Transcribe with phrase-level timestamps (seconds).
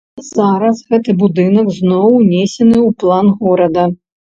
[0.27, 3.91] Зараз гэты будынак зноў унесены ў план горада.